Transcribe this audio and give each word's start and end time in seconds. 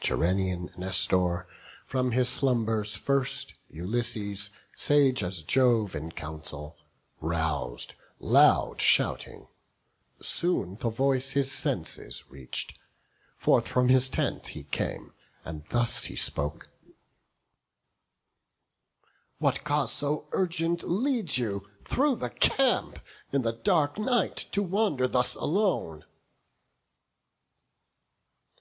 Gerenian 0.00 0.72
Nestor 0.76 1.46
from 1.86 2.10
his 2.10 2.28
slumbers 2.28 2.96
first 2.96 3.54
Ulysses, 3.70 4.50
sage 4.74 5.22
as 5.22 5.42
Jove 5.42 5.94
in 5.94 6.10
council, 6.10 6.76
rous'd, 7.20 7.94
Loud 8.18 8.80
shouting; 8.80 9.46
soon 10.20 10.74
the 10.80 10.88
voice 10.90 11.30
his 11.30 11.52
senses 11.52 12.24
reach'd; 12.28 12.76
Forth 13.36 13.68
from 13.68 13.88
his 13.88 14.08
tent 14.08 14.48
he 14.48 14.64
came, 14.64 15.12
and 15.44 15.62
thus 15.68 16.06
he 16.06 16.16
spoke: 16.16 16.68
"What 19.38 19.62
cause 19.62 19.92
so 19.92 20.26
urgent 20.32 20.82
leads 20.82 21.38
you, 21.38 21.70
through 21.84 22.16
the 22.16 22.30
camp, 22.30 22.98
In 23.30 23.42
the 23.42 23.52
dark 23.52 23.98
night 24.00 24.34
to 24.50 24.64
wander 24.64 25.06
thus 25.06 25.36
alone?" 25.36 26.04